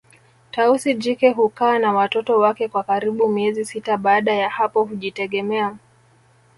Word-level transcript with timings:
Tausi 0.51 0.93
jike 0.93 1.29
hukaa 1.29 1.79
na 1.79 1.93
watoto 1.93 2.39
wake 2.39 2.67
kwa 2.67 2.83
karibu 2.83 3.27
miezi 3.27 3.65
sita 3.65 3.97
baada 3.97 4.33
ya 4.33 4.49
hapo 4.49 4.83
hujitegemea 4.83 5.77